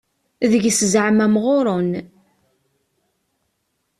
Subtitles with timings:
[0.51, 1.91] Deg-s zaɛma mɣuren.